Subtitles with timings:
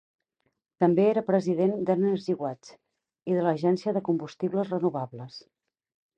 [0.83, 2.73] També era president d'EnergyWatch
[3.33, 5.39] i de l'Agència de Combustibles Renovables.